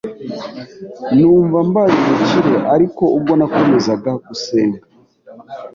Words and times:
numva 1.17 1.57
mbaye 1.69 1.93
umukire 1.99 2.55
ariko 2.75 3.03
ubwo 3.17 3.33
nakomezaga 3.39 4.11
gusenga 4.27 4.79